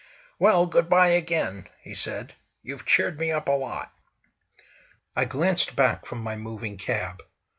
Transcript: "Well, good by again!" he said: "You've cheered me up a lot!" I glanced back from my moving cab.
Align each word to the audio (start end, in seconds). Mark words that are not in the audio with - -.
"Well, 0.39 0.65
good 0.65 0.89
by 0.89 1.09
again!" 1.09 1.67
he 1.83 1.93
said: 1.93 2.33
"You've 2.63 2.87
cheered 2.87 3.19
me 3.19 3.31
up 3.31 3.47
a 3.47 3.51
lot!" 3.51 3.93
I 5.15 5.25
glanced 5.25 5.75
back 5.75 6.07
from 6.07 6.21
my 6.23 6.35
moving 6.35 6.77
cab. 6.79 7.21